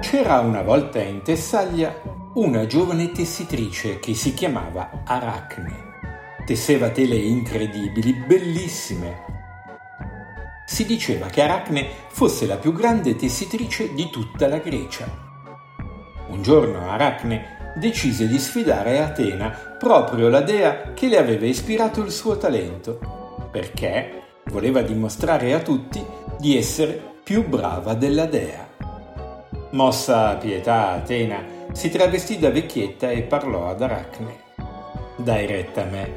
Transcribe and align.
C'era 0.00 0.38
una 0.40 0.62
volta 0.62 1.00
in 1.00 1.22
Tessaglia 1.22 1.92
una 2.34 2.66
giovane 2.66 3.12
tessitrice 3.12 3.98
che 3.98 4.14
si 4.14 4.34
chiamava 4.34 5.02
Aracne. 5.04 5.92
Tesseva 6.44 6.90
tele 6.90 7.16
incredibili, 7.16 8.12
bellissime. 8.12 9.22
Si 10.66 10.84
diceva 10.84 11.26
che 11.26 11.42
Aracne 11.42 11.88
fosse 12.08 12.46
la 12.46 12.56
più 12.56 12.72
grande 12.72 13.16
tessitrice 13.16 13.94
di 13.94 14.10
tutta 14.10 14.48
la 14.48 14.58
Grecia. 14.58 15.06
Un 16.28 16.42
giorno 16.42 16.90
Aracne 16.90 17.74
decise 17.76 18.26
di 18.26 18.38
sfidare 18.38 19.00
Atena, 19.00 19.50
proprio 19.78 20.28
la 20.28 20.40
dea 20.40 20.92
che 20.92 21.08
le 21.08 21.18
aveva 21.18 21.46
ispirato 21.46 22.00
il 22.00 22.10
suo 22.10 22.36
talento, 22.36 23.48
perché 23.50 24.22
voleva 24.46 24.82
dimostrare 24.82 25.54
a 25.54 25.60
tutti 25.60 26.04
di 26.38 26.56
essere 26.56 27.13
più 27.24 27.48
brava 27.48 27.94
della 27.94 28.26
dea. 28.26 28.68
Mossa 29.70 30.28
a 30.28 30.36
pietà 30.36 30.90
Atena 30.90 31.42
si 31.72 31.88
travestì 31.88 32.38
da 32.38 32.50
vecchietta 32.50 33.10
e 33.10 33.22
parlò 33.22 33.66
ad 33.66 33.80
Aracne. 33.80 34.42
Dai 35.16 35.46
retta 35.46 35.82
a 35.82 35.86
me. 35.86 36.12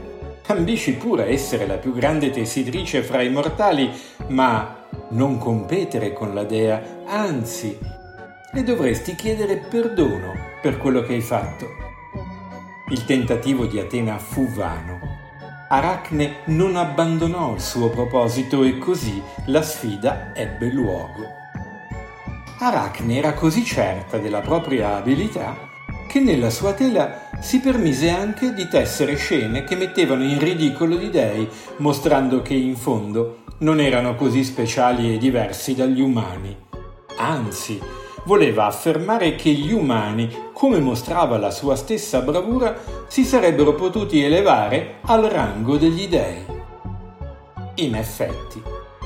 Ambisci 0.47 0.95
pure 0.95 1.23
a 1.23 1.27
essere 1.27 1.65
la 1.65 1.77
più 1.77 1.93
grande 1.93 2.29
tessitrice 2.29 3.03
fra 3.03 3.21
i 3.21 3.29
mortali, 3.29 3.89
ma 4.27 4.83
non 5.11 5.37
competere 5.37 6.11
con 6.11 6.33
la 6.33 6.43
dea, 6.43 7.03
anzi, 7.05 7.77
le 8.51 8.63
dovresti 8.63 9.15
chiedere 9.15 9.65
perdono 9.69 10.33
per 10.61 10.77
quello 10.77 11.01
che 11.03 11.13
hai 11.13 11.21
fatto. 11.21 11.67
Il 12.89 13.05
tentativo 13.05 13.65
di 13.65 13.79
Atena 13.79 14.17
fu 14.17 14.45
vano. 14.49 15.06
Aracne 15.69 16.37
non 16.45 16.77
abbandonò 16.77 17.53
il 17.53 17.59
suo 17.59 17.89
proposito 17.89 18.63
e 18.63 18.77
così 18.77 19.21
la 19.47 19.61
sfida 19.61 20.31
ebbe 20.33 20.71
luogo. 20.71 21.27
Aracne 22.59 23.17
era 23.17 23.33
così 23.33 23.65
certa 23.65 24.17
della 24.17 24.39
propria 24.39 24.95
abilità 24.95 25.57
che 26.07 26.21
nella 26.21 26.49
sua 26.49 26.71
tela 26.71 27.29
si 27.41 27.59
permise 27.59 28.09
anche 28.09 28.53
di 28.53 28.69
tessere 28.69 29.17
scene 29.17 29.65
che 29.65 29.75
mettevano 29.75 30.23
in 30.23 30.39
ridicolo 30.39 30.95
gli 30.95 31.09
dei, 31.09 31.49
mostrando 31.77 32.41
che 32.41 32.53
in 32.53 32.77
fondo 32.77 33.43
non 33.59 33.81
erano 33.81 34.15
così 34.15 34.45
speciali 34.45 35.13
e 35.13 35.17
diversi 35.17 35.75
dagli 35.75 35.99
umani. 35.99 36.55
Anzi, 37.17 37.81
voleva 38.27 38.65
affermare 38.65 39.35
che 39.35 39.51
gli 39.51 39.71
umani, 39.71 40.49
come 40.51 40.79
mostrava 40.79 41.37
la 41.37 41.49
sua 41.49 41.77
stessa 41.77 42.19
bravura, 42.19 42.77
si 43.07 43.23
sarebbero 43.23 43.73
potuti 43.73 44.21
elevare 44.21 44.95
al 45.03 45.23
rango 45.23 45.77
degli 45.77 46.09
dei. 46.09 46.43
In 47.75 47.95
effetti, 47.95 48.61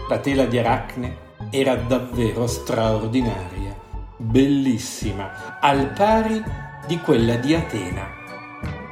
la 0.09 0.17
tela 0.17 0.45
di 0.45 0.57
Aracne 0.57 1.17
era 1.51 1.75
davvero 1.75 2.47
straordinaria, 2.47 3.77
bellissima, 4.17 5.59
al 5.59 5.91
pari 5.95 6.43
di 6.87 6.97
quella 6.97 7.35
di 7.35 7.53
Atena. 7.53 8.07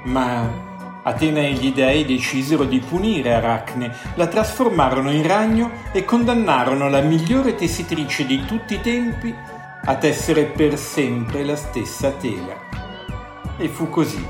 Ma 0.03 0.67
Atena 1.01 1.39
e 1.39 1.53
gli 1.53 1.73
dei 1.73 2.05
decisero 2.05 2.65
di 2.65 2.79
punire 2.79 3.33
Aracne, 3.33 3.91
la 4.13 4.27
trasformarono 4.27 5.11
in 5.11 5.25
ragno 5.25 5.71
e 5.91 6.05
condannarono 6.05 6.87
la 6.87 7.01
migliore 7.01 7.55
tessitrice 7.55 8.27
di 8.27 8.45
tutti 8.45 8.75
i 8.75 8.81
tempi 8.81 9.57
a 9.85 9.95
tessere 9.95 10.45
per 10.45 10.77
sempre 10.77 11.43
la 11.43 11.55
stessa 11.55 12.11
tela. 12.11 12.55
E 13.57 13.67
fu 13.67 13.89
così 13.89 14.25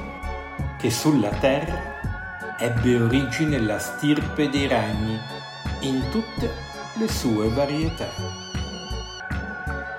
che 0.78 0.90
sulla 0.90 1.30
terra 1.30 2.56
ebbe 2.58 3.00
origine 3.00 3.60
la 3.60 3.80
stirpe 3.80 4.50
dei 4.50 4.68
ragni 4.68 5.20
in 5.82 6.10
tutte 6.10 6.52
le 6.96 7.08
sue 7.08 7.50
varietà. 7.50 8.08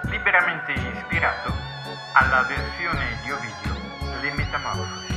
Liberamente 0.03 0.73
ispirato 0.73 1.53
alla 2.13 2.43
versione 2.43 3.19
di 3.23 3.31
Ovidio 3.31 4.21
Le 4.21 4.33
Metamorfosi. 4.35 5.10